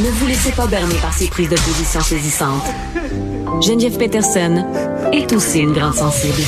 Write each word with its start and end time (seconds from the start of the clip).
Ne 0.00 0.08
vous 0.08 0.26
laissez 0.26 0.50
pas 0.50 0.66
berner 0.66 0.96
par 0.96 1.14
ces 1.14 1.28
prises 1.28 1.48
de 1.48 1.54
position 1.54 2.00
saisissantes. 2.00 2.64
Geneviève 3.62 3.96
Peterson 3.96 4.66
est 5.12 5.32
aussi 5.32 5.60
une 5.60 5.72
grande 5.72 5.94
sensible. 5.94 6.42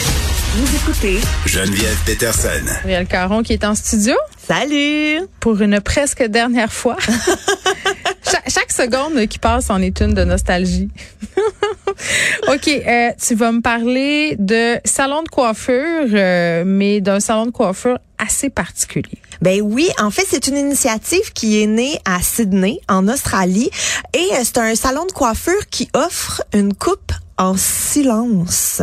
Vous 0.57 0.77
écoutez 0.77 1.21
Geneviève 1.47 1.97
Peterson. 2.05 2.67
Ariel 2.83 3.07
Caron 3.07 3.45
qui 3.45 3.53
est 3.53 3.65
en 3.65 3.77
studio 3.77 4.15
Salut! 4.37 5.29
pour 5.39 5.61
une 5.63 5.81
presque 5.81 6.25
dernière 6.25 6.73
fois. 6.73 6.97
chaque, 8.29 8.51
chaque 8.51 8.73
seconde 8.73 9.25
qui 9.29 9.39
passe 9.39 9.71
en 9.71 9.81
est 9.81 10.01
une 10.01 10.15
de 10.15 10.25
nostalgie. 10.25 10.89
OK, 12.49 12.67
euh, 12.67 13.11
tu 13.25 13.37
vas 13.37 13.53
me 13.53 13.61
parler 13.61 14.35
de 14.41 14.81
salon 14.85 15.23
de 15.23 15.29
coiffure, 15.29 16.09
euh, 16.13 16.65
mais 16.67 17.01
d'un 17.01 17.21
salon 17.21 17.47
de 17.47 17.53
coiffure 17.53 17.99
assez 18.19 18.51
particulier. 18.51 19.19
Ben 19.43 19.61
oui, 19.63 19.89
en 20.01 20.11
fait, 20.11 20.27
c'est 20.29 20.47
une 20.47 20.57
initiative 20.57 21.33
qui 21.33 21.63
est 21.63 21.67
née 21.67 21.99
à 22.05 22.21
Sydney, 22.23 22.81
en 22.89 23.09
Australie, 23.09 23.71
et 24.15 24.29
euh, 24.35 24.41
c'est 24.45 24.59
un 24.59 24.75
salon 24.75 25.05
de 25.07 25.13
coiffure 25.13 25.69
qui 25.71 25.89
offre 25.95 26.43
une 26.53 26.75
coupe 26.75 27.13
en 27.39 27.55
silence. 27.57 28.81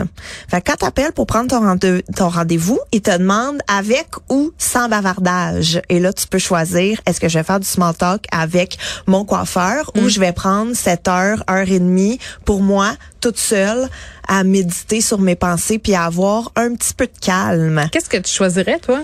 Fait 0.48 0.62
que 0.62 0.70
quand 0.72 0.78
t'appelles 0.78 1.12
pour 1.12 1.26
prendre 1.26 1.50
ton, 1.50 1.62
rende- 1.62 2.04
ton 2.16 2.30
rendez-vous, 2.30 2.80
ils 2.92 3.02
te 3.02 3.18
demandent 3.18 3.62
avec 3.68 4.08
ou 4.30 4.52
sans 4.59 4.90
bavardage. 4.90 5.81
Et 5.90 6.00
là, 6.00 6.14
tu 6.14 6.28
peux 6.28 6.38
choisir, 6.38 7.02
est-ce 7.08 7.20
que 7.20 7.28
je 7.30 7.40
vais 7.40 7.44
faire 7.44 7.59
du 7.59 7.67
small 7.67 7.95
talk 7.95 8.26
avec 8.31 8.78
mon 9.08 9.26
coiffeur 9.26 9.92
ou 9.98 10.08
je 10.08 10.20
vais 10.20 10.34
prendre 10.34 10.76
cette 10.76 11.08
heure, 11.08 11.44
heure 11.50 11.67
et 11.67 11.80
demie 11.80 12.20
pour 12.45 12.62
moi, 12.62 12.94
toute 13.22 13.40
seule, 13.40 13.90
à 14.28 14.44
méditer 14.44 15.02
sur 15.02 15.20
mes 15.20 15.36
pensées 15.36 15.80
puis 15.80 15.95
à 15.95 16.04
avoir 16.04 16.52
un 16.56 16.76
petit 16.76 16.94
peu 16.94 17.08
de 17.08 17.20
calme. 17.20 17.88
Qu'est-ce 17.92 18.09
que 18.09 18.17
tu 18.17 18.31
choisirais, 18.31 18.78
toi? 18.80 19.00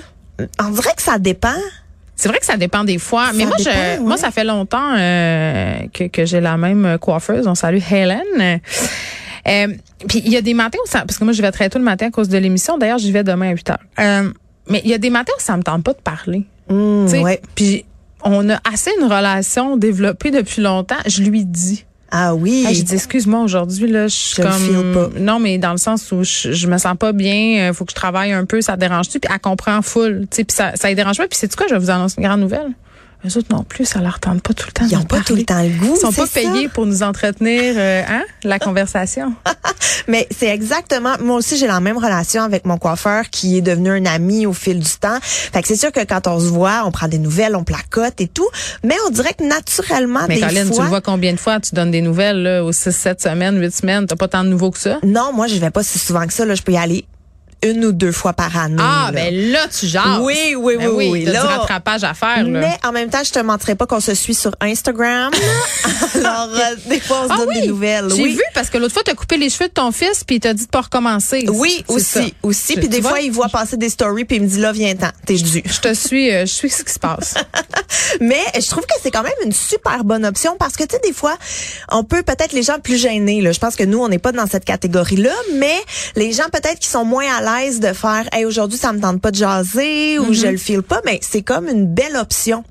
On 0.60 0.70
dirait 0.70 0.94
que 0.96 1.02
ça 1.02 1.20
dépend. 1.20 1.58
C'est 2.16 2.28
vrai 2.28 2.40
que 2.40 2.46
ça 2.46 2.58
dépend 2.58 2.84
des 2.84 2.98
fois, 2.98 3.32
mais 3.34 3.46
moi, 3.46 3.56
je, 3.60 4.02
moi, 4.02 4.18
ça 4.18 4.30
fait 4.30 4.44
longtemps 4.44 4.94
euh, 4.98 5.80
que, 5.94 6.04
que 6.06 6.26
j'ai 6.26 6.42
la 6.42 6.58
même 6.58 6.98
coiffeuse. 7.00 7.48
On 7.48 7.56
salue 7.56 7.80
Helen. 7.90 8.60
Euh, 9.48 9.68
puis 10.08 10.22
il 10.26 10.32
y 10.32 10.38
a 10.38 10.42
des 10.42 10.54
matins 10.54 10.78
où 10.84 10.88
ça, 10.88 11.02
parce 11.02 11.18
que 11.18 11.24
moi, 11.24 11.34
je 11.34 11.42
vais 11.42 11.52
très 11.52 11.70
tôt 11.70 11.80
le 11.80 11.86
matin 11.86 12.08
à 12.08 12.12
cause 12.12 12.30
de 12.30 12.38
l'émission. 12.38 12.78
D'ailleurs, 12.78 12.98
j'y 12.98 13.12
vais 13.12 13.24
demain 13.24 13.50
à 13.50 13.52
8 13.52 13.70
heures. 13.70 13.78
Euh, 14.00 14.32
mais 14.68 14.82
il 14.84 14.92
y 14.92 14.94
a 14.94 14.98
des 14.98 15.10
matins 15.10 15.34
où 15.38 15.42
ça 15.42 15.58
me 15.58 15.64
tente 15.64 15.84
pas 15.84 15.94
de 15.94 16.02
parler. 16.02 16.44
Mmh, 16.70 17.06
ouais. 17.24 17.42
Puis 17.56 17.86
on 18.24 18.50
a 18.50 18.60
assez 18.72 18.92
une 19.00 19.06
relation 19.06 19.78
développée 19.78 20.32
depuis 20.32 20.62
longtemps. 20.62 20.98
Je 21.06 21.24
lui 21.24 21.46
dis. 21.46 21.86
Ah 22.12 22.34
oui. 22.36 22.66
Hey, 22.68 22.76
j'ai 22.76 22.84
dit 22.84 22.96
excuse-moi 22.96 23.42
aujourd'hui 23.42 23.88
là, 23.88 24.08
je 24.08 24.16
suis 24.16 24.36
Je 24.38 24.42
comme 24.42 24.52
feel 24.52 24.94
pas. 24.94 25.10
non 25.20 25.40
mais 25.40 25.58
dans 25.58 25.72
le 25.72 25.78
sens 25.78 26.12
où 26.12 26.24
je, 26.24 26.52
je 26.52 26.68
me 26.68 26.78
sens 26.78 26.96
pas 26.98 27.12
bien, 27.12 27.70
euh, 27.70 27.74
faut 27.74 27.86
que 27.86 27.92
je 27.92 27.96
travaille 27.96 28.32
un 28.32 28.46
peu, 28.46 28.62
ça 28.62 28.74
te 28.74 28.80
dérange-tu? 28.80 29.20
Puis 29.20 29.30
elle 29.34 29.40
comprend 29.40 29.82
full, 29.82 30.28
tu 30.32 30.38
sais 30.38 30.44
puis 30.44 30.56
ça 30.56 30.72
ça 30.76 30.94
dérange 30.94 31.18
pas 31.18 31.28
puis 31.28 31.38
c'est 31.40 31.54
quoi, 31.56 31.68
je 31.70 31.74
vais 31.76 31.80
vous 31.80 31.90
annoncer 31.90 32.16
une 32.20 32.28
grande 32.28 32.42
nouvelle? 32.42 32.72
Les 33.24 33.38
autres 33.38 33.54
non 33.54 33.64
plus, 33.64 33.84
ça 33.86 34.00
leur 34.00 34.20
tente 34.20 34.42
pas 34.42 34.54
tout 34.54 34.66
le 34.68 34.72
temps. 34.72 34.86
Ils 34.86 34.92
de 34.92 34.96
ont 34.96 35.00
pas 35.04 35.18
parler. 35.18 35.24
tout 35.26 35.36
le 35.36 35.44
temps 35.44 35.62
le 35.62 35.70
goût. 35.78 35.94
Ils 35.96 36.00
sont 36.00 36.14
pas 36.14 36.26
ça? 36.26 36.40
payés 36.40 36.70
pour 36.70 36.86
nous 36.86 37.04
entretenir 37.04 37.74
euh, 37.76 38.02
hein, 38.08 38.24
la 38.44 38.60
conversation. 38.68 39.34
Mais 40.08 40.26
c'est 40.32 40.48
exactement. 40.48 41.16
Moi 41.20 41.36
aussi, 41.36 41.58
j'ai 41.58 41.68
la 41.68 41.82
même 41.82 41.98
relation 41.98 42.44
avec 42.44 42.66
mon 42.66 42.78
coiffeur 42.78 43.30
qui 43.30 43.58
est 43.58 43.62
devenu 43.62 43.90
un 43.92 44.06
ami 44.06 44.46
au 44.46 44.54
fil 44.54 44.80
du 44.80 44.92
temps. 45.00 45.20
Fait 45.22 45.62
que 45.62 45.68
c'est 45.68 45.76
sûr 45.76 45.92
que 45.92 46.04
quand 46.06 46.28
on 46.28 46.40
se 46.40 46.46
voit, 46.46 46.84
on 46.86 46.92
prend 46.92 47.10
des 47.10 47.20
nouvelles, 47.20 47.56
on 47.58 47.64
placote 47.66 48.22
et 48.22 48.28
tout. 48.28 48.48
Mais 48.86 48.96
on 49.08 49.10
dirait 49.10 49.34
que 49.34 49.44
naturellement, 49.44 50.22
Mais 50.30 50.36
des 50.36 50.42
Colin, 50.42 50.66
tu 50.68 50.74
fois. 50.76 50.84
le 50.86 50.90
vois 50.90 51.02
combien 51.02 51.34
de 51.34 51.40
fois 51.40 51.60
tu 51.60 51.76
donnes 51.76 51.92
des 51.92 52.02
nouvelles 52.02 52.42
là, 52.42 52.64
aux 52.64 52.72
6 52.72 52.92
7 52.92 53.22
semaines, 53.22 53.60
8 53.60 53.76
semaines, 53.76 54.06
t'as 54.08 54.16
pas 54.16 54.30
tant 54.30 54.44
de 54.46 54.50
nouveaux 54.50 54.72
que 54.72 54.80
ça? 54.80 54.98
Non, 55.04 55.34
moi, 55.34 55.48
je 55.48 55.56
vais 55.56 55.72
pas 55.72 55.84
si 55.84 56.00
souvent 56.00 56.26
que 56.26 56.34
ça. 56.34 56.46
Là, 56.46 56.56
je 56.56 56.62
peux 56.62 56.72
y 56.72 56.78
aller 56.78 57.06
une 57.64 57.84
ou 57.86 57.92
deux 57.92 58.12
fois 58.12 58.34
par 58.34 58.56
année. 58.58 58.76
Ah, 58.80 59.06
là. 59.08 59.12
ben 59.12 59.52
là 59.52 59.60
tu 59.68 59.86
jases. 59.88 60.20
Oui, 60.22 60.56
oui, 60.58 60.78
Ben 60.78 60.88
oui, 60.90 61.10
oui, 61.12 61.26
t'as 61.26 61.32
là. 61.34 61.42
du 61.42 61.46
rattrapage 61.48 62.04
à 62.04 62.14
faire 62.14 62.44
là. 62.44 62.60
Mais 62.60 62.78
en 62.88 62.92
même 62.92 63.10
temps, 63.10 63.24
je 63.24 63.32
te 63.32 63.40
mentirais 63.40 63.76
pas 63.76 63.86
qu'on 63.86 64.00
se 64.00 64.14
suit 64.14 64.34
sur 64.34 64.56
Instagram. 64.62 65.32
Alors, 66.16 66.50
euh, 66.54 66.76
des 66.88 67.00
fois, 67.00 67.22
on 67.24 67.28
se 67.28 67.34
Ah 67.34 67.38
donne 67.38 67.50
oui, 67.50 67.62
des 67.62 67.68
nouvelles. 67.68 68.06
J'ai 68.16 68.24
oui. 68.24 68.34
vu 68.34 68.42
parce 68.54 68.70
que 68.70 68.78
l'autre 68.78 68.94
fois, 68.94 69.04
tu 69.04 69.12
as 69.12 69.16
coupé 69.16 69.38
les 69.38 69.50
cheveux 69.50 69.68
de 69.68 69.74
ton 69.74 69.92
fils 69.92 70.24
puis 70.24 70.38
il 70.38 70.40
t'a 70.40 70.54
dit 70.54 70.66
de 70.66 70.70
pas 70.70 70.82
recommencer. 70.82 71.46
Oui, 71.50 71.84
C'est 71.90 72.00
ça. 72.00 72.20
aussi, 72.22 72.34
aussi. 72.44 72.76
Puis 72.78 72.88
des 72.90 73.02
vois? 73.02 73.12
fois, 73.12 73.20
il 73.22 73.32
voit 73.32 73.50
passer 73.50 73.78
des 73.78 73.90
stories 73.90 74.26
puis 74.26 74.38
il 74.38 74.44
me 74.44 74.48
dit 74.48 74.60
là, 74.60 74.72
viens-t'en, 74.72 75.10
t'es 75.26 75.36
dû. 75.36 75.62
Je 75.66 75.80
te 75.80 75.94
suis, 75.94 76.32
euh, 76.32 76.42
je 76.42 76.54
suis 76.54 76.70
ce 76.70 76.84
qui 76.84 76.94
se 76.94 77.00
passe. 77.00 77.36
Mais 78.22 78.42
je 78.56 78.68
trouve 78.68 78.84
que 78.86 78.94
c'est 79.02 79.12
quand 79.12 79.24
même 79.24 79.32
une 79.46 79.52
super 79.52 80.04
bonne 80.04 80.26
option 80.26 80.56
parce 80.60 80.76
que 80.76 80.84
tu 80.84 80.96
sais 80.96 81.02
des 81.04 81.14
fois 81.14 81.36
on 81.92 82.04
peut 82.04 82.24
peut-être 82.24 82.54
les 82.54 82.64
gens 82.64 82.80
plus 82.80 82.98
gênés 82.98 83.42
là. 83.42 83.52
Je 83.52 83.60
pense 83.60 83.76
que 83.76 83.84
nous 83.84 84.00
on 84.00 84.08
n'est 84.08 84.20
pas 84.20 84.32
dans 84.32 84.46
cette 84.48 84.66
catégorie 84.66 85.16
là, 85.18 85.34
mais 85.56 85.76
les 86.16 86.32
gens 86.32 86.46
peut-être 86.52 86.80
qui 86.80 86.88
sont 86.90 87.06
moins 87.06 87.26
à 87.38 87.42
l'aise 87.58 87.80
de 87.80 87.94
faire 87.94 88.26
hey 88.32 88.46
aujourd'hui 88.46 88.78
ça 88.78 88.94
me 88.94 89.00
tente 89.00 89.22
pas 89.22 89.32
de 89.32 89.38
jaser 89.38 90.20
ou 90.20 90.34
je 90.34 90.48
le 90.48 90.58
file 90.58 90.84
pas, 90.84 91.02
mais 91.06 91.20
c'est 91.22 91.42
comme 91.42 91.68
une 91.68 91.86
belle 91.86 92.16
option 92.16 92.64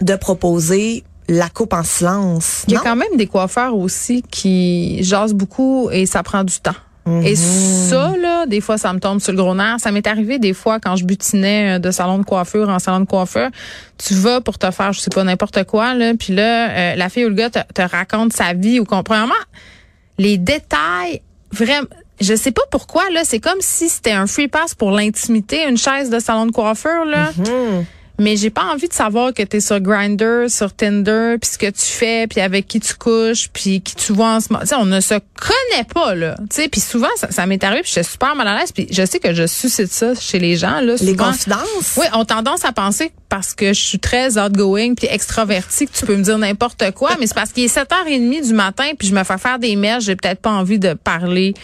de 0.00 0.14
proposer 0.16 1.04
la 1.28 1.48
coupe 1.48 1.72
en 1.72 1.82
silence. 1.82 2.64
Il 2.68 2.74
y 2.74 2.76
a 2.76 2.78
non? 2.78 2.84
quand 2.84 2.96
même 2.96 3.16
des 3.16 3.26
coiffeurs 3.26 3.74
aussi 3.76 4.22
qui 4.22 5.02
jasent 5.02 5.34
beaucoup 5.34 5.90
et 5.90 6.06
ça 6.06 6.22
prend 6.22 6.44
du 6.44 6.54
temps. 6.60 6.76
Et 7.22 7.36
ça, 7.36 8.14
là, 8.20 8.46
des 8.46 8.60
fois, 8.60 8.78
ça 8.78 8.92
me 8.92 8.98
tombe 8.98 9.20
sur 9.20 9.30
le 9.30 9.38
gros 9.38 9.54
nerf. 9.54 9.78
Ça 9.78 9.92
m'est 9.92 10.08
arrivé 10.08 10.40
des 10.40 10.52
fois 10.52 10.80
quand 10.80 10.96
je 10.96 11.04
butinais 11.04 11.76
euh, 11.76 11.78
de 11.78 11.92
salon 11.92 12.18
de 12.18 12.24
coiffure 12.24 12.68
en 12.68 12.80
salon 12.80 12.98
de 12.98 13.04
coiffure. 13.04 13.48
Tu 13.96 14.14
vas 14.14 14.40
pour 14.40 14.58
te 14.58 14.68
faire, 14.72 14.92
je 14.92 14.98
sais 14.98 15.10
pas, 15.10 15.22
n'importe 15.22 15.62
quoi, 15.64 15.94
là. 15.94 16.14
Puis 16.18 16.34
là, 16.34 16.68
euh, 16.68 16.96
la 16.96 17.08
fille 17.08 17.24
ou 17.24 17.28
le 17.28 17.36
gars 17.36 17.50
te, 17.50 17.60
te 17.72 17.82
raconte 17.82 18.32
sa 18.32 18.54
vie 18.54 18.80
ou 18.80 18.84
qu'on, 18.84 19.04
premièrement, 19.04 19.34
les 20.18 20.36
détails, 20.36 21.22
vraiment, 21.52 21.86
je 22.20 22.34
sais 22.34 22.52
pas 22.52 22.62
pourquoi, 22.70 23.08
là, 23.10 23.22
c'est 23.24 23.40
comme 23.40 23.60
si 23.60 23.88
c'était 23.88 24.12
un 24.12 24.26
free 24.26 24.48
pass 24.48 24.74
pour 24.74 24.90
l'intimité, 24.90 25.66
une 25.68 25.76
chaise 25.76 26.10
de 26.10 26.18
salon 26.18 26.46
de 26.46 26.52
coiffure, 26.52 27.04
là. 27.04 27.30
Mais 28.18 28.36
j'ai 28.36 28.50
pas 28.50 28.64
envie 28.64 28.88
de 28.88 28.92
savoir 28.92 29.32
que 29.34 29.42
tu 29.42 29.58
es 29.58 29.60
sur 29.60 29.80
Grindr, 29.80 30.48
sur 30.48 30.72
Tinder, 30.72 31.36
puis 31.40 31.50
ce 31.50 31.58
que 31.58 31.66
tu 31.66 31.84
fais, 31.84 32.26
puis 32.26 32.40
avec 32.40 32.66
qui 32.66 32.80
tu 32.80 32.94
couches, 32.94 33.48
puis 33.52 33.80
qui 33.80 33.94
tu 33.94 34.12
vois 34.12 34.36
en 34.36 34.40
ce 34.40 34.52
moment. 34.52 34.62
Tu 34.62 34.68
sais, 34.68 34.76
on 34.76 34.86
ne 34.86 35.00
se 35.00 35.14
connaît 35.14 35.84
pas 35.92 36.14
là. 36.14 36.36
Tu 36.50 36.62
sais, 36.62 36.68
puis 36.68 36.80
souvent 36.80 37.08
ça, 37.16 37.30
ça 37.30 37.46
m'est 37.46 37.62
arrivé, 37.62 37.82
puis 37.82 37.92
j'étais 37.94 38.08
super 38.08 38.34
mal 38.34 38.48
à 38.48 38.58
l'aise, 38.58 38.72
puis 38.72 38.86
je 38.90 39.04
sais 39.04 39.18
que 39.18 39.34
je 39.34 39.46
suscite 39.46 39.92
ça 39.92 40.14
chez 40.14 40.38
les 40.38 40.56
gens 40.56 40.80
là. 40.80 40.94
les 41.00 41.16
confidences? 41.16 41.96
Oui, 41.96 42.06
ont 42.14 42.24
tendance 42.24 42.64
à 42.64 42.72
penser 42.72 43.12
parce 43.28 43.54
que 43.54 43.72
je 43.72 43.80
suis 43.80 43.98
très 43.98 44.38
outgoing 44.38 44.94
puis 44.94 45.08
extravertie 45.10 45.86
que 45.86 45.92
tu 45.92 46.06
peux 46.06 46.16
me 46.16 46.22
dire 46.22 46.38
n'importe 46.38 46.92
quoi, 46.92 47.10
mais 47.20 47.26
c'est 47.26 47.34
parce 47.34 47.52
qu'il 47.52 47.64
est 47.64 47.76
7h30 47.76 48.46
du 48.46 48.52
matin 48.54 48.90
puis 48.98 49.08
je 49.08 49.14
me 49.14 49.24
fais 49.24 49.38
faire 49.38 49.58
des 49.58 49.76
mèches, 49.76 50.04
j'ai 50.04 50.16
peut-être 50.16 50.40
pas 50.40 50.52
envie 50.52 50.78
de 50.78 50.94
parler 50.94 51.54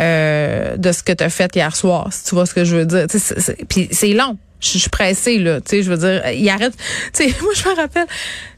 euh, 0.00 0.76
de 0.76 0.92
ce 0.92 1.02
que 1.02 1.12
tu 1.12 1.24
as 1.24 1.30
fait 1.30 1.54
hier 1.54 1.74
soir, 1.76 2.08
si 2.12 2.24
tu 2.24 2.34
vois 2.34 2.46
ce 2.46 2.54
que 2.54 2.64
je 2.64 2.76
veux 2.76 2.86
dire. 2.86 3.06
Puis 3.68 3.88
c'est 3.92 4.12
long. 4.12 4.36
Je 4.60 4.78
suis 4.78 4.88
pressée 4.90 5.38
là, 5.38 5.60
tu 5.60 5.70
sais, 5.70 5.82
je 5.82 5.90
veux 5.90 5.96
dire, 5.96 6.22
il 6.32 6.48
arrête. 6.50 6.74
Tu 7.14 7.24
sais, 7.30 7.34
moi 7.42 7.52
je 7.54 7.68
me 7.68 7.74
rappelle 7.74 8.06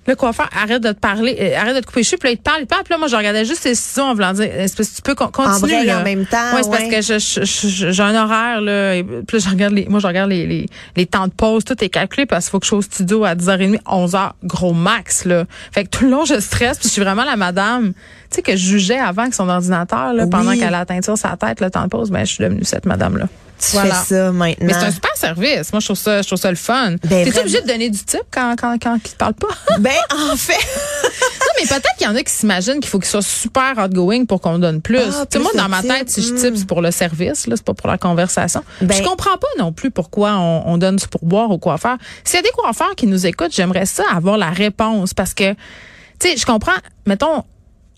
le 0.05 0.17
coiffeur 0.17 0.51
arrête 0.61 0.83
de 0.83 0.91
te 0.91 0.99
parler, 0.99 1.37
euh, 1.41 1.57
arrête 1.57 1.77
de 1.77 1.81
te 1.81 1.87
couper 1.87 2.01
les 2.01 2.05
cheveux, 2.05 2.17
puis 2.19 2.31
là 2.31 2.33
il 2.33 2.39
te 2.39 2.43
parle, 2.43 2.59
il 2.63 2.65
te 2.65 2.71
parle, 2.71 2.83
puis 2.83 2.93
là 2.93 2.99
moi 2.99 3.07
je 3.07 3.15
regardais 3.15 3.45
juste 3.45 3.63
ses 3.63 3.77
ciseaux 3.77 4.03
en 4.03 4.15
voulant 4.15 4.33
dire, 4.33 4.47
est-ce 4.53 4.75
que 4.75 4.83
tu 4.83 5.01
peux 5.01 5.15
con- 5.15 5.29
continuer 5.29 5.75
braille 5.75 5.87
là? 5.87 6.01
en 6.01 6.03
même 6.03 6.27
temps, 6.27 6.57
Ouais, 6.57 6.63
c'est 6.65 6.71
parce 6.71 6.83
que 6.91 7.01
je- 7.03 7.45
je- 7.45 7.69
je- 7.69 7.91
j'ai 7.93 8.03
un 8.03 8.15
horaire 8.17 8.61
là, 8.61 8.97
et 8.97 9.05
puis 9.05 9.37
là, 9.37 9.39
je 9.39 9.49
regarde 9.49 9.75
les, 9.75 9.87
moi 9.87 10.01
je 10.01 10.07
regarde 10.09 10.29
les, 10.31 10.45
les, 10.45 10.67
les 10.97 11.07
temps 11.07 11.29
de 11.29 11.33
pause, 11.33 11.63
tout 11.65 11.77
est 11.85 11.89
calculé 11.89 12.27
parce 12.27 12.47
qu'il 12.47 12.51
faut 12.51 12.59
que 12.59 12.65
je 12.67 12.71
sois 12.71 12.79
au 12.79 12.83
studio 12.83 13.25
à 13.25 13.37
10h30, 13.37 13.79
11h, 13.87 14.33
gros 14.43 14.73
max 14.73 15.25
là. 15.25 15.45
Fait 15.73 15.85
que 15.85 15.91
tout 15.91 16.05
le 16.05 16.11
long 16.11 16.25
je 16.25 16.41
stresse, 16.41 16.79
puis 16.79 16.89
je 16.89 16.95
suis 16.95 17.03
vraiment 17.03 17.23
la 17.25 17.37
madame, 17.37 17.93
tu 17.93 17.99
sais 18.31 18.43
que 18.43 18.57
je 18.57 18.67
jugeais 18.67 18.99
avant 18.99 19.29
que 19.31 19.37
son 19.37 19.49
ordinateur 19.49 20.15
là, 20.15 20.27
pendant 20.27 20.51
qu'elle 20.59 20.75
a 20.75 20.79
la 20.81 20.85
teinture 20.87 21.17
sur 21.17 21.29
la 21.29 21.37
tête, 21.37 21.61
le 21.61 21.71
temps 21.71 21.85
de 21.85 21.89
pause, 21.89 22.11
ben 22.11 22.25
je 22.27 22.33
suis 22.33 22.43
devenue 22.43 22.65
cette 22.65 22.87
madame 22.87 23.19
là. 23.19 23.29
Tu 23.63 23.77
fais 23.77 23.91
ça 23.91 24.33
maintenant. 24.33 24.67
Mais 24.67 24.73
c'est 24.73 24.87
un 24.87 24.91
super 24.91 25.17
service. 25.17 25.73
Moi, 25.73 25.81
je 25.81 25.87
trouve 25.87 25.99
ça, 25.99 26.21
je 26.21 26.27
trouve 26.27 26.39
ça 26.39 26.51
le 26.51 26.57
fun. 26.57 26.97
Ben, 27.09 27.31
T'es 27.31 27.39
obligé 27.39 27.61
de 27.61 27.67
donner 27.67 27.91
du 27.91 28.05
type 28.05 28.25
quand, 28.31 28.57
quand, 28.61 28.77
quand 28.83 28.97
ils 28.97 29.11
te 29.11 29.17
parlent 29.17 29.35
pas? 29.35 29.49
Ben 29.79 29.93
en 30.11 30.37
fait, 30.37 30.53
Non, 30.53 31.47
mais 31.57 31.67
peut-être 31.67 31.97
qu'il 31.97 32.07
y 32.07 32.11
en 32.11 32.15
a 32.15 32.23
qui 32.23 32.33
s'imaginent 32.33 32.81
qu'il 32.81 32.91
faut 32.91 32.99
qu'ils 32.99 33.09
soient 33.09 33.23
super 33.23 33.79
outgoing 33.79 34.25
pour 34.25 34.41
qu'on 34.41 34.59
donne 34.59 34.81
plus. 34.81 34.99
Ah, 34.99 35.27
plus 35.27 35.41
moi, 35.41 35.51
dans 35.55 35.69
ma 35.69 35.83
tête, 35.83 36.11
si 36.11 36.23
je 36.23 36.33
hmm. 36.33 36.37
type, 36.37 36.57
c'est 36.57 36.67
pour 36.67 36.83
le 36.83 36.91
service, 36.91 37.47
là, 37.47 37.57
c'est 37.57 37.65
pas 37.65 37.75
pour 37.75 37.89
la 37.89 37.99
conversation. 37.99 38.65
Ben- 38.81 38.97
je 38.97 39.03
comprends 39.03 39.37
pas 39.39 39.49
non 39.59 39.73
plus 39.73 39.91
pourquoi 39.91 40.35
on, 40.37 40.65
on 40.67 40.79
donne 40.79 40.97
du 40.97 41.07
pourboire 41.07 41.51
aux 41.51 41.59
coiffeurs. 41.59 41.99
S'il 42.25 42.37
y 42.37 42.39
a 42.41 42.43
des 42.43 42.51
coiffeurs 42.51 42.95
qui 42.97 43.07
nous 43.07 43.27
écoutent, 43.27 43.55
j'aimerais 43.55 43.87
ça 43.87 44.05
avoir 44.13 44.39
la 44.39 44.51
réponse 44.51 45.15
parce 45.15 45.35
que, 45.35 45.53
tu 45.53 46.29
sais, 46.29 46.37
je 46.37 46.47
comprends, 46.47 46.73
mettons, 47.07 47.45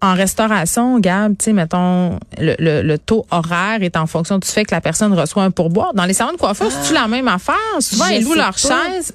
en 0.04 0.14
restauration, 0.14 0.98
Gab, 1.00 1.36
tu 1.38 1.46
sais, 1.46 1.52
mettons, 1.52 2.18
le, 2.38 2.54
le, 2.58 2.82
le 2.82 2.98
taux 2.98 3.26
horaire 3.30 3.82
est 3.82 3.96
en 3.96 4.06
fonction 4.06 4.38
du 4.38 4.46
fait 4.46 4.64
que 4.64 4.74
la 4.74 4.80
personne 4.80 5.12
reçoit 5.12 5.42
un 5.42 5.50
pourboire. 5.50 5.94
Dans 5.94 6.04
les 6.04 6.14
salons 6.14 6.32
de 6.32 6.36
coiffure, 6.36 6.70
c'est-tu 6.70 6.94
la 6.94 7.08
même 7.08 7.28
affaire? 7.28 7.54
Souvent, 7.80 8.04
Ah. 8.08 8.14
Ils 8.14 8.24
louent 8.24 8.34
leur 8.34 8.54
pas. 8.54 8.90
chaise. 8.92 9.12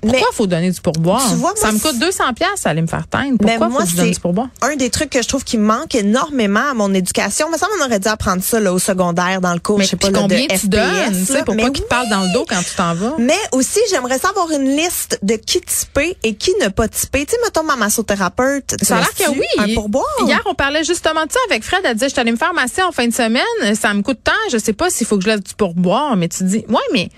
Pourquoi 0.00 0.20
Mais- 0.20 0.34
faut 0.36 0.46
donner 0.46 0.70
du 0.70 0.80
pourboire? 0.80 1.26
Tu 1.28 1.34
vois, 1.36 1.54
ça 1.56 1.72
moi, 1.72 1.72
me 1.72 1.78
coûte 1.80 1.98
200 1.98 2.32
pièces 2.32 2.66
aller 2.66 2.82
me 2.82 2.86
faire 2.86 3.08
teindre. 3.08 3.36
Pourquoi 3.38 3.46
Mais 3.46 3.58
moi, 3.72 3.80
faut 3.80 3.84
que 3.86 3.90
je 3.90 3.96
donne 3.96 4.04
c'est 4.06 4.10
du 4.12 4.20
pourboire? 4.20 4.46
un 4.62 4.76
des 4.76 4.90
trucs 4.90 5.10
que 5.10 5.20
je 5.20 5.26
trouve 5.26 5.42
qui 5.42 5.58
manque 5.58 5.94
énormément 5.96 6.70
à 6.70 6.74
mon 6.74 6.94
éducation. 6.94 7.48
Mais 7.50 7.58
ça, 7.58 7.66
on 7.80 7.84
aurait 7.84 7.98
dû 7.98 8.06
apprendre 8.06 8.40
ça 8.42 8.60
là, 8.60 8.72
au 8.72 8.78
secondaire 8.78 9.40
dans 9.40 9.52
le 9.52 9.58
cours, 9.58 9.78
Mais 9.78 9.84
je 9.84 9.90
sais 9.90 9.96
pas, 9.96 10.06
puis 10.06 10.14
là, 10.14 10.20
combien 10.20 10.42
de 10.46 10.52
tu 10.52 10.56
FPS, 10.58 10.66
donnes, 10.68 11.12
tu 11.18 11.24
sais, 11.24 11.32
là. 11.38 11.44
pour 11.44 11.54
Mais 11.56 11.64
pas 11.64 11.70
qu'ils 11.70 11.82
te 11.82 11.88
parlent 11.88 12.08
dans 12.10 12.20
le 12.22 12.32
dos 12.32 12.44
quand 12.48 12.60
tu 12.62 12.74
t'en 12.76 12.94
vas? 12.94 13.14
Mais 13.18 13.38
aussi, 13.50 13.80
j'aimerais 13.90 14.18
savoir 14.20 14.48
une 14.52 14.76
liste 14.76 15.18
de 15.22 15.34
qui 15.34 15.60
typer 15.62 16.16
et 16.22 16.34
qui 16.36 16.54
ne 16.62 16.68
pas 16.68 16.86
typer. 16.86 17.26
Tu 17.26 17.32
sais, 17.34 17.40
mettons 17.44 17.64
ma 17.64 17.74
massothérapeute. 17.74 18.76
Ça 18.82 18.96
a 18.96 19.00
l'air 19.00 19.14
que 19.14 19.30
oui. 19.32 19.46
Un 19.58 19.74
pourboire? 19.74 20.04
Hier, 20.26 20.40
on 20.46 20.54
parlait 20.54 20.84
justement 20.84 21.26
de 21.26 21.32
ça 21.32 21.40
avec 21.50 21.64
Fred. 21.64 21.80
Elle 21.82 21.94
disait, 21.94 22.06
je 22.06 22.12
suis 22.12 22.20
allée 22.20 22.30
me 22.32 22.36
faire 22.36 22.54
masser 22.54 22.82
en 22.82 22.92
fin 22.92 23.06
de 23.08 23.12
semaine. 23.12 23.42
Ça 23.74 23.92
me 23.94 24.02
coûte 24.02 24.20
tant. 24.22 24.32
Je 24.52 24.58
sais 24.58 24.72
pas 24.72 24.90
s'il 24.90 25.08
faut 25.08 25.16
que 25.18 25.24
je 25.24 25.28
laisse 25.28 25.42
du 25.42 25.54
pourboire. 25.54 26.14
Mais 26.16 26.28
tu 26.28 26.44
dis, 26.44 26.64
ouais, 26.68 26.76
mais 26.92 27.10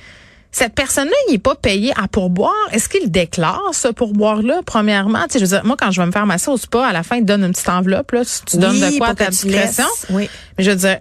cette 0.53 0.75
personne-là, 0.75 1.15
il 1.29 1.33
n'est 1.33 1.39
pas 1.39 1.55
payé 1.55 1.93
à 1.97 2.09
pourboire. 2.09 2.53
Est-ce 2.73 2.89
qu'il 2.89 3.11
déclare 3.11 3.71
ce 3.73 3.89
pourboire-là, 3.89 4.63
premièrement? 4.67 5.23
Tu 5.25 5.35
sais, 5.35 5.39
je 5.39 5.45
veux 5.45 5.57
dire, 5.57 5.65
moi, 5.65 5.77
quand 5.79 5.91
je 5.93 6.01
vais 6.01 6.07
me 6.07 6.13
faire 6.13 6.27
masser 6.27 6.51
au 6.51 6.57
spa, 6.57 6.87
à 6.87 6.93
la 6.93 7.03
fin, 7.03 7.17
il 7.17 7.25
donne 7.25 7.45
une 7.45 7.53
petite 7.53 7.69
enveloppe, 7.69 8.11
là, 8.13 8.25
si 8.25 8.45
tu 8.45 8.57
donnes 8.57 8.81
de 8.81 8.99
quoi 8.99 9.09
à 9.09 9.15
ta 9.15 9.29
discrétion? 9.29 9.87
Oui. 10.11 10.29
Mais 10.59 10.65
je 10.65 10.71
veux 10.71 10.77
dire, 10.77 10.99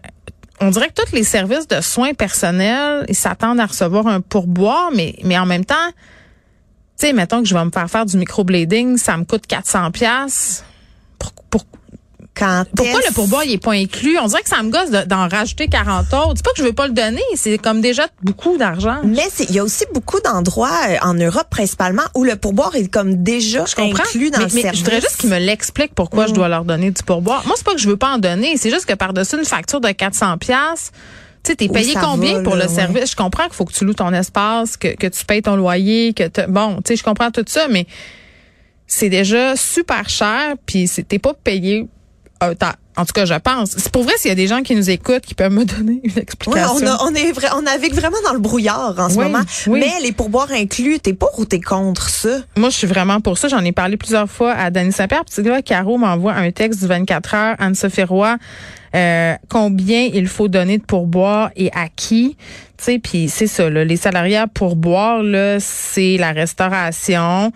on 0.61 0.69
dirait 0.69 0.89
que 0.89 1.01
tous 1.01 1.15
les 1.15 1.23
services 1.23 1.67
de 1.67 1.81
soins 1.81 2.13
personnels, 2.13 3.05
ils 3.07 3.15
s'attendent 3.15 3.59
à 3.59 3.65
recevoir 3.65 4.05
un 4.07 4.21
pourboire, 4.21 4.91
mais, 4.93 5.15
mais 5.23 5.37
en 5.37 5.45
même 5.45 5.65
temps, 5.65 5.75
tu 6.99 7.07
sais, 7.07 7.13
mettons 7.13 7.41
que 7.41 7.47
je 7.47 7.55
vais 7.55 7.65
me 7.65 7.71
faire 7.71 7.89
faire 7.89 8.05
du 8.05 8.17
microblading, 8.17 8.97
ça 8.97 9.17
me 9.17 9.23
coûte 9.23 9.47
400 9.47 9.91
pièces. 9.91 10.63
Pour, 12.39 12.65
pour, 12.65 12.85
pourquoi 12.85 13.01
le 13.07 13.13
pourboire 13.13 13.43
il 13.43 13.53
est 13.53 13.63
pas 13.63 13.73
inclus? 13.73 14.17
On 14.19 14.27
dirait 14.27 14.41
que 14.41 14.49
ça 14.49 14.63
me 14.63 14.69
gosse 14.69 14.89
d'en 15.07 15.27
rajouter 15.27 15.67
40 15.67 16.13
autres. 16.13 16.33
C'est 16.37 16.45
pas 16.45 16.51
que 16.51 16.57
je 16.57 16.63
veux 16.63 16.73
pas 16.73 16.87
le 16.87 16.93
donner, 16.93 17.21
c'est 17.35 17.57
comme 17.57 17.81
déjà 17.81 18.07
beaucoup 18.23 18.57
d'argent. 18.57 18.99
Mais 19.03 19.27
il 19.39 19.55
y 19.55 19.59
a 19.59 19.63
aussi 19.63 19.85
beaucoup 19.93 20.19
d'endroits 20.21 20.71
euh, 20.89 20.97
en 21.01 21.13
Europe 21.13 21.47
principalement 21.49 22.03
où 22.15 22.23
le 22.23 22.35
pourboire 22.35 22.75
est 22.75 22.87
comme 22.87 23.23
déjà 23.23 23.65
inclus 23.77 24.31
dans 24.31 24.39
mais, 24.39 24.45
le 24.45 24.53
mais 24.53 24.73
Je 24.73 24.79
voudrais 24.79 25.01
juste 25.01 25.17
qu'ils 25.17 25.29
me 25.29 25.39
l'expliquent 25.39 25.93
pourquoi 25.95 26.27
je 26.27 26.31
mm. 26.31 26.35
dois 26.35 26.47
leur 26.49 26.65
donner 26.65 26.91
du 26.91 27.03
pourboire. 27.03 27.45
Moi 27.45 27.55
c'est 27.57 27.65
pas 27.65 27.73
que 27.73 27.81
je 27.81 27.89
veux 27.89 27.97
pas 27.97 28.13
en 28.13 28.17
donner, 28.17 28.57
c'est 28.57 28.69
juste 28.69 28.85
que 28.85 28.93
par-dessus 28.93 29.37
une 29.37 29.45
facture 29.45 29.81
de 29.81 29.89
400 29.89 30.37
pièces 30.37 30.91
tu 31.43 31.51
sais, 31.51 31.55
t'es 31.55 31.69
payé 31.69 31.93
combien 31.93 32.43
pour 32.43 32.55
le 32.55 32.67
service? 32.67 33.11
Je 33.11 33.15
comprends 33.15 33.45
qu'il 33.45 33.53
faut 33.53 33.63
que 33.63 33.71
tu 33.71 33.85
loues 33.85 33.93
ton 33.93 34.11
espace, 34.11 34.75
que, 34.75 34.93
que 34.95 35.07
tu 35.07 35.23
payes 35.23 35.41
ton 35.41 35.55
loyer, 35.55 36.13
que 36.13 36.47
bon, 36.47 36.77
tu 36.77 36.81
sais, 36.87 36.95
je 36.97 37.03
comprends 37.03 37.31
tout 37.31 37.45
ça, 37.47 37.69
mais 37.69 37.87
c'est 38.87 39.09
déjà 39.09 39.55
super 39.55 40.09
cher, 40.09 40.55
puis 40.65 40.89
t'es 40.89 41.19
pas 41.19 41.33
payé 41.33 41.87
euh, 42.43 42.53
en 42.99 43.05
tout 43.05 43.13
cas, 43.13 43.23
je 43.23 43.33
pense. 43.35 43.71
C'est 43.77 43.91
pour 43.91 44.03
vrai 44.03 44.13
s'il 44.17 44.27
y 44.27 44.31
a 44.31 44.35
des 44.35 44.47
gens 44.47 44.61
qui 44.61 44.75
nous 44.75 44.89
écoutent 44.89 45.21
qui 45.21 45.33
peuvent 45.33 45.53
me 45.53 45.63
donner 45.63 46.01
une 46.03 46.17
explication. 46.17 46.75
on, 46.99 47.07
on 47.07 47.13
est 47.15 47.31
vrai, 47.31 47.47
on 47.55 47.61
navigue 47.61 47.93
vraiment 47.93 48.17
dans 48.25 48.33
le 48.33 48.39
brouillard 48.39 48.95
en 48.97 49.09
ce 49.09 49.15
moment. 49.15 49.39
Mais 49.67 49.91
les 50.03 50.11
pourboires 50.11 50.51
inclus, 50.51 50.99
t'es 50.99 51.13
pour 51.13 51.37
ou 51.39 51.45
t'es 51.45 51.61
contre 51.61 52.09
ça? 52.09 52.39
Moi, 52.57 52.69
je 52.69 52.75
suis 52.75 52.87
vraiment 52.87 53.21
pour 53.21 53.37
ça. 53.37 53.47
J'en 53.47 53.63
ai 53.63 53.71
parlé 53.71 53.95
plusieurs 53.95 54.29
fois 54.29 54.51
à 54.51 54.69
Dany 54.69 54.91
Saint-Pierre. 54.91 55.23
Petit 55.23 55.41
gars, 55.43 55.61
Caro 55.61 55.97
m'envoie 55.97 56.33
un 56.33 56.51
texte 56.51 56.81
du 56.81 56.87
24 56.87 57.33
heures. 57.35 57.55
Anne-Sophie 57.59 58.03
Roy, 58.03 58.37
euh, 58.95 59.35
combien 59.49 60.01
il 60.01 60.27
faut 60.27 60.47
donner 60.47 60.77
de 60.77 60.83
pourboire 60.83 61.51
et 61.55 61.71
à 61.73 61.87
qui? 61.89 62.37
Puis 63.03 63.27
c'est 63.29 63.47
ça, 63.47 63.69
là, 63.69 63.83
les 63.83 63.97
salariés 63.97 64.37
à 64.37 64.47
pourboire, 64.47 65.21
c'est 65.59 66.17
la 66.17 66.31
restauration, 66.31 67.51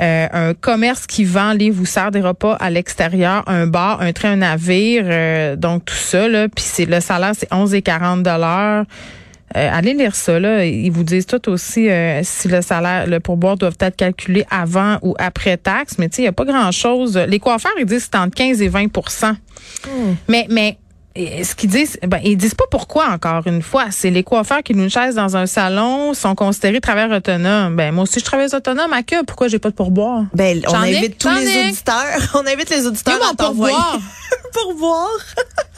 euh, 0.00 0.26
un 0.32 0.54
commerce 0.54 1.06
qui 1.06 1.24
vend, 1.24 1.52
livre 1.52 1.82
ou 1.82 1.86
sert 1.86 2.10
des 2.10 2.20
repas 2.20 2.54
à 2.54 2.70
l'extérieur, 2.70 3.42
un 3.48 3.66
bar, 3.66 4.00
un 4.00 4.12
train, 4.12 4.32
un 4.32 4.36
navire, 4.36 5.04
euh, 5.06 5.56
donc 5.56 5.84
tout 5.84 5.94
ça. 5.94 6.26
Puis 6.54 6.86
le 6.86 7.00
salaire, 7.00 7.32
c'est 7.36 7.52
11 7.52 7.74
et 7.74 7.82
40 9.54 9.54
dollars. 9.54 9.74
allez 9.74 9.94
lire 9.94 10.14
ça, 10.14 10.38
là. 10.38 10.64
Ils 10.64 10.90
vous 10.90 11.04
disent 11.04 11.26
tout 11.26 11.48
aussi 11.48 11.88
si 12.22 12.48
le 12.48 12.62
salaire, 12.62 13.06
le 13.06 13.20
pourboire 13.20 13.56
doivent 13.56 13.76
être 13.80 13.96
calculés 13.96 14.46
avant 14.50 14.98
ou 15.02 15.14
après 15.18 15.56
taxe. 15.56 15.98
Mais 15.98 16.08
tu 16.08 16.16
sais, 16.16 16.22
il 16.22 16.24
n'y 16.24 16.28
a 16.28 16.32
pas 16.32 16.44
grand-chose. 16.44 17.16
Les 17.16 17.38
coiffeurs, 17.38 17.72
ils 17.78 17.86
disent 17.86 18.06
que 18.06 18.10
c'est 18.12 18.18
entre 18.18 18.34
15 18.34 18.62
et 18.62 18.68
20 18.68 18.88
Hmm. 19.86 20.14
Mais, 20.28 20.46
mais 20.50 20.78
ce 21.16 21.54
qu'ils 21.54 21.70
disent, 21.70 21.98
ben, 22.06 22.20
ils 22.22 22.36
disent 22.36 22.54
pas 22.54 22.66
pourquoi 22.70 23.08
encore 23.08 23.46
une 23.46 23.62
fois. 23.62 23.86
C'est 23.90 24.10
les 24.10 24.22
coiffeurs 24.22 24.62
qui 24.62 24.74
nous 24.74 24.88
chaisent 24.88 25.16
dans 25.16 25.36
un 25.36 25.46
salon 25.46 26.14
sont 26.14 26.34
considérés 26.34 26.80
travailleurs 26.80 27.16
autonomes. 27.16 27.76
Ben 27.76 27.92
moi 27.92 28.04
aussi 28.04 28.20
je 28.20 28.24
travaille 28.24 28.54
autonome 28.54 28.92
à 28.92 29.02
que 29.02 29.24
pourquoi 29.24 29.48
j'ai 29.48 29.58
pas 29.58 29.70
de 29.70 29.74
pourboire? 29.74 30.24
Ben 30.34 30.62
on 30.68 30.74
invite 30.74 31.18
tous 31.18 31.28
les 31.28 31.68
auditeurs, 31.68 32.18
on 32.34 32.46
invite 32.46 32.70
les 32.70 32.86
auditeurs 32.86 33.18
à 33.30 33.34
t'envoyer 33.34 33.76
pourboire. 34.52 35.18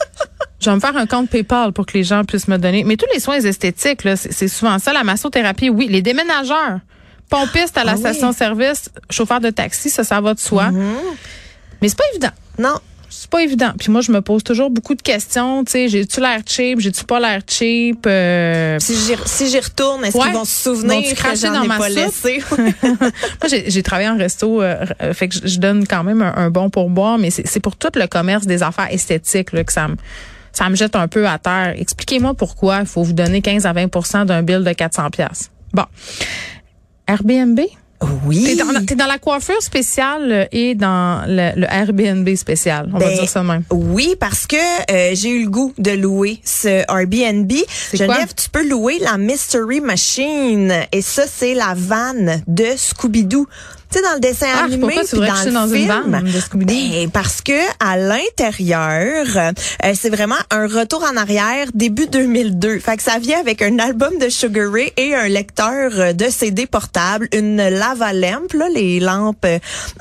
Je 0.59 0.69
vais 0.69 0.75
me 0.75 0.79
faire 0.79 0.95
un 0.95 1.07
compte 1.07 1.29
PayPal 1.29 1.73
pour 1.73 1.85
que 1.85 1.97
les 1.97 2.03
gens 2.03 2.23
puissent 2.23 2.47
me 2.47 2.57
donner. 2.57 2.83
Mais 2.83 2.95
tous 2.95 3.07
les 3.13 3.19
soins 3.19 3.39
esthétiques, 3.39 4.01
c'est 4.15 4.47
souvent 4.47 4.77
ça. 4.77 4.93
La 4.93 5.03
massothérapie, 5.03 5.69
oui. 5.69 5.87
Les 5.87 6.03
déménageurs, 6.03 6.79
pompistes 7.29 7.77
à 7.77 7.83
la 7.83 7.93
ah 7.93 7.97
station-service, 7.97 8.89
chauffeur 9.09 9.39
de 9.39 9.49
taxi, 9.49 9.89
ça, 9.89 10.03
ça 10.03 10.21
va 10.21 10.35
de 10.35 10.39
soi. 10.39 10.69
Mm-hmm. 10.69 10.95
Mais 11.81 11.89
c'est 11.89 11.97
pas 11.97 12.03
évident. 12.11 12.29
Non, 12.59 12.75
c'est 13.11 13.29
pas 13.29 13.43
évident. 13.43 13.73
Puis 13.77 13.91
moi, 13.91 14.01
je 14.01 14.11
me 14.11 14.21
pose 14.21 14.43
toujours 14.43 14.69
beaucoup 14.69 14.95
de 14.95 15.01
questions. 15.01 15.63
Tu 15.65 15.71
sais, 15.73 15.87
j'ai-tu 15.89 16.21
l'air 16.21 16.39
cheap? 16.45 16.79
J'ai-tu 16.79 17.03
pas 17.03 17.19
l'air 17.19 17.41
cheap? 17.45 18.05
Euh... 18.07 18.77
Si 18.79 18.95
j'y 18.95 19.15
si 19.25 19.59
retourne, 19.59 20.05
est-ce 20.05 20.17
qu'ils 20.17 20.33
vont 20.33 20.45
se 20.45 20.63
souvenir 20.63 21.15
que 21.15 21.35
j'en 21.35 21.63
ai 21.63 21.67
pas 21.67 21.89
laissé? 21.89 22.41
moi, 22.51 23.47
j'ai 23.47 23.83
travaillé 23.83 24.09
en 24.09 24.17
resto, 24.17 24.61
euh, 24.61 24.85
euh, 25.01 25.13
fait 25.13 25.27
que 25.27 25.35
je 25.43 25.59
donne 25.59 25.85
quand 25.85 26.03
même 26.03 26.21
un, 26.21 26.49
bon 26.49 26.69
pourboire, 26.69 27.17
mais 27.17 27.29
c'est 27.29 27.59
pour 27.59 27.75
tout 27.75 27.91
le 27.95 28.07
commerce 28.07 28.45
des 28.45 28.63
affaires 28.63 28.91
esthétiques 28.91 29.51
là, 29.53 29.63
que 29.63 29.73
ça 29.73 29.87
me 29.87 29.95
ça 30.53 30.69
me 30.69 30.75
jette 30.75 30.95
un 30.95 31.07
peu 31.07 31.27
à 31.27 31.37
terre. 31.37 31.75
Expliquez-moi 31.77 32.33
pourquoi 32.33 32.79
il 32.81 32.85
faut 32.85 33.03
vous 33.03 33.13
donner 33.13 33.41
15 33.41 33.65
à 33.65 33.73
20% 33.73 34.25
d'un 34.25 34.43
bill 34.43 34.63
de 34.63 34.73
400 34.73 35.09
pièces. 35.09 35.49
Bon. 35.73 35.85
Airbnb? 37.07 37.59
Oui. 38.25 38.43
T'es 38.87 38.95
dans, 38.95 39.05
la 39.05 39.17
coiffure 39.17 39.61
spéciale 39.61 40.47
et 40.51 40.75
dans 40.75 41.23
le, 41.27 41.65
Airbnb 41.69 42.27
spécial, 42.35 42.89
on 42.93 42.97
va 42.97 43.07
ben, 43.07 43.13
dire 43.19 43.29
ça 43.29 43.43
même. 43.43 43.63
Oui, 43.69 44.15
parce 44.19 44.47
que 44.47 44.55
euh, 44.55 45.11
j'ai 45.13 45.29
eu 45.29 45.43
le 45.43 45.49
goût 45.49 45.73
de 45.77 45.91
louer 45.91 46.39
ce 46.43 46.83
Airbnb. 46.89 47.51
Geneviève, 47.93 48.33
tu 48.35 48.49
peux 48.49 48.67
louer 48.67 48.99
la 48.99 49.17
Mystery 49.17 49.81
Machine 49.81 50.73
et 50.91 51.01
ça, 51.01 51.23
c'est 51.27 51.53
la 51.53 51.73
vanne 51.75 52.41
de 52.47 52.65
Scooby-Doo 52.75 53.45
tu 53.91 53.97
sais, 53.97 54.03
dans 54.03 54.13
le 54.13 54.19
dessin 54.19 54.47
ah, 54.53 54.63
animé, 54.65 54.87
puis 54.87 55.19
dans 55.19 55.25
le 55.25 55.51
dans 55.51 55.67
film, 55.67 55.91
une 56.55 56.65
ben, 56.65 57.09
parce 57.11 57.41
que 57.41 57.51
à 57.79 57.97
l'intérieur, 57.97 59.25
euh, 59.35 59.93
c'est 59.93 60.09
vraiment 60.09 60.35
un 60.49 60.67
retour 60.67 61.03
en 61.03 61.17
arrière 61.17 61.67
début 61.73 62.07
2002. 62.07 62.79
Fait 62.79 62.97
que 62.97 63.03
ça 63.03 63.19
vient 63.19 63.39
avec 63.39 63.61
un 63.61 63.79
album 63.79 64.17
de 64.19 64.29
Sugar 64.29 64.71
Ray 64.71 64.93
et 64.97 65.15
un 65.15 65.27
lecteur 65.27 66.13
de 66.13 66.25
CD 66.29 66.67
portable, 66.67 67.27
une 67.33 67.57
lava 67.57 68.13
lampe, 68.13 68.53
là, 68.53 68.69
les 68.69 68.99
lampes 68.99 69.47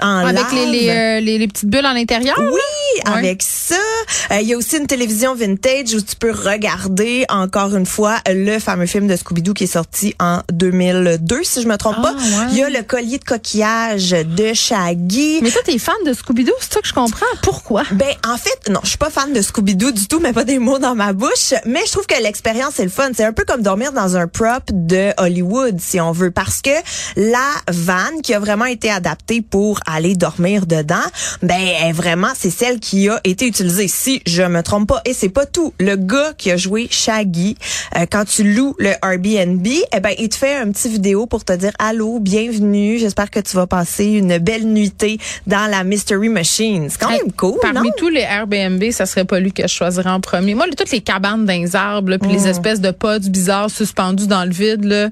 en 0.00 0.18
avec 0.18 0.52
lave. 0.52 0.70
les, 0.70 0.88
euh, 0.90 1.20
les, 1.20 1.38
les, 1.38 1.48
petites 1.48 1.68
bulles 1.68 1.86
à 1.86 1.94
l'intérieur. 1.94 2.36
Oui, 2.38 3.02
avec 3.04 3.42
ça. 3.42 3.76
Euh, 4.30 4.40
il 4.40 4.48
y 4.48 4.54
a 4.54 4.56
aussi 4.56 4.76
une 4.76 4.86
télévision 4.86 5.34
vintage 5.34 5.94
où 5.94 6.00
tu 6.00 6.16
peux 6.16 6.30
regarder 6.30 7.24
encore 7.28 7.74
une 7.74 7.86
fois 7.86 8.18
le 8.28 8.58
fameux 8.58 8.86
film 8.86 9.06
de 9.06 9.16
Scooby-Doo 9.16 9.54
qui 9.54 9.64
est 9.64 9.66
sorti 9.66 10.14
en 10.20 10.40
2002, 10.52 11.42
si 11.42 11.62
je 11.62 11.68
me 11.68 11.76
trompe 11.76 12.00
pas. 12.02 12.14
Ah, 12.16 12.46
il 12.50 12.58
y 12.58 12.62
a 12.62 12.70
le 12.70 12.82
collier 12.82 13.18
de 13.18 13.24
coquillage 13.24 14.10
de 14.10 14.54
Shaggy. 14.54 15.40
Mais 15.42 15.50
toi, 15.50 15.62
t'es 15.64 15.78
fan 15.78 15.94
de 16.06 16.12
Scooby-Doo, 16.12 16.52
c'est 16.60 16.74
ça 16.74 16.80
que 16.80 16.88
je 16.88 16.92
comprends? 16.92 17.26
Pourquoi? 17.42 17.82
Ben, 17.92 18.12
en 18.26 18.36
fait, 18.36 18.70
non, 18.70 18.80
je 18.82 18.90
suis 18.90 18.98
pas 18.98 19.10
fan 19.10 19.32
de 19.32 19.40
Scooby-Doo 19.40 19.92
du 19.92 20.06
tout, 20.06 20.20
mais 20.20 20.32
pas 20.32 20.44
des 20.44 20.58
mots 20.58 20.78
dans 20.78 20.94
ma 20.94 21.12
bouche. 21.12 21.54
Mais 21.66 21.80
je 21.86 21.92
trouve 21.92 22.06
que 22.06 22.20
l'expérience 22.22 22.78
est 22.78 22.84
le 22.84 22.90
fun. 22.90 23.10
C'est 23.14 23.24
un 23.24 23.32
peu 23.32 23.44
comme 23.44 23.62
dormir 23.62 23.92
dans 23.92 24.16
un 24.16 24.26
prop 24.26 24.62
de 24.70 25.12
Hollywood, 25.18 25.80
si 25.80 26.00
on 26.00 26.12
veut, 26.12 26.30
parce 26.30 26.60
que 26.62 26.70
la 27.16 27.38
vanne 27.68 28.22
qui 28.22 28.34
a 28.34 28.38
vraiment 28.38 28.64
été 28.64 28.90
adaptée 28.90 29.42
pour 29.42 29.80
aller 29.86 30.14
dormir 30.14 30.66
dedans, 30.66 30.96
ben, 31.42 31.92
vraiment, 31.92 32.30
c'est 32.36 32.50
celle 32.50 32.80
qui 32.80 33.08
a 33.08 33.20
été 33.24 33.46
utilisée, 33.46 33.88
si 33.90 34.22
je 34.26 34.42
me 34.42 34.62
trompe 34.62 34.88
pas. 34.88 35.02
Et 35.04 35.12
c'est 35.12 35.28
pas 35.28 35.46
tout. 35.46 35.74
Le 35.78 35.96
gars 35.96 36.32
qui 36.36 36.50
a 36.50 36.56
joué 36.56 36.88
Shaggy, 36.90 37.56
euh, 37.96 38.06
quand 38.10 38.24
tu 38.24 38.44
loues 38.44 38.74
le 38.78 38.92
Airbnb, 39.02 39.66
eh 39.66 40.00
ben, 40.00 40.12
il 40.18 40.28
te 40.28 40.36
fait 40.36 40.56
un 40.56 40.70
petit 40.70 40.88
vidéo 40.88 41.26
pour 41.26 41.44
te 41.44 41.52
dire, 41.52 41.72
allô, 41.78 42.20
bienvenue, 42.20 42.98
j'espère 42.98 43.30
que 43.30 43.40
tu 43.40 43.56
vas 43.56 43.66
passer 43.66 44.04
une 44.04 44.38
belle 44.38 44.66
nuitée 44.66 45.18
dans 45.46 45.70
la 45.70 45.84
Mystery 45.84 46.28
Machine. 46.28 46.88
C'est 46.88 47.00
quand 47.00 47.10
même 47.10 47.32
cool, 47.36 47.58
Parmi 47.60 47.90
tous 47.96 48.08
les 48.08 48.20
Airbnb, 48.20 48.82
ça 48.90 49.06
serait 49.06 49.24
pas 49.24 49.40
lui 49.40 49.52
que 49.52 49.62
je 49.62 49.74
choisirais 49.74 50.10
en 50.10 50.20
premier. 50.20 50.54
Moi, 50.54 50.66
toutes 50.76 50.90
les 50.90 51.00
cabanes 51.00 51.44
dans 51.44 51.52
les 51.52 51.76
arbres, 51.76 52.16
puis 52.16 52.30
les 52.30 52.44
mm. 52.44 52.48
espèces 52.48 52.80
de 52.80 52.90
pods 52.90 53.28
bizarres 53.28 53.70
suspendus 53.70 54.26
dans 54.26 54.44
le 54.44 54.50
vide, 54.50 54.84
là, 54.84 55.08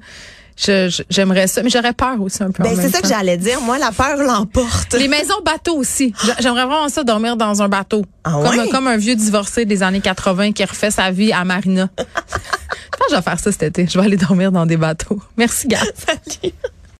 j'aimerais 1.09 1.47
ça, 1.47 1.63
mais 1.63 1.69
j'aurais 1.69 1.93
peur 1.93 2.21
aussi 2.21 2.43
un 2.43 2.51
peu. 2.51 2.63
Ben, 2.63 2.75
c'est 2.75 2.89
ça 2.89 3.01
que 3.01 3.07
j'allais 3.07 3.37
dire. 3.37 3.61
Moi, 3.61 3.77
la 3.77 3.91
peur 3.91 4.17
l'emporte. 4.17 4.93
Les 4.93 5.07
maisons 5.07 5.41
bateaux 5.45 5.77
aussi. 5.77 6.13
J'aimerais 6.39 6.65
vraiment 6.65 6.89
ça 6.89 7.03
dormir 7.03 7.37
dans 7.37 7.61
un 7.61 7.69
bateau. 7.69 8.03
Ah 8.23 8.39
comme, 8.43 8.69
comme 8.69 8.87
un 8.87 8.97
vieux 8.97 9.15
divorcé 9.15 9.65
des 9.65 9.83
années 9.83 10.01
80 10.01 10.51
qui 10.51 10.63
refait 10.63 10.91
sa 10.91 11.11
vie 11.11 11.31
à 11.31 11.45
Marina. 11.45 11.89
je 13.09 13.15
vais 13.15 13.21
faire 13.21 13.39
ça 13.39 13.51
cet 13.51 13.63
été. 13.63 13.87
Je 13.87 13.97
vais 13.97 14.05
aller 14.05 14.17
dormir 14.17 14.51
dans 14.51 14.65
des 14.65 14.77
bateaux. 14.77 15.21
Merci, 15.37 15.67
gars. 15.67 15.79
Salut. 15.95 16.53